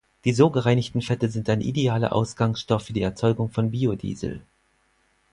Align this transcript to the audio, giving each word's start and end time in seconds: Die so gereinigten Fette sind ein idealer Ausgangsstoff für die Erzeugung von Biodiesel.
Die 0.25 0.33
so 0.33 0.49
gereinigten 0.49 1.03
Fette 1.03 1.29
sind 1.29 1.47
ein 1.47 1.61
idealer 1.61 2.11
Ausgangsstoff 2.13 2.81
für 2.85 2.91
die 2.93 3.03
Erzeugung 3.03 3.51
von 3.51 3.69
Biodiesel. 3.69 4.41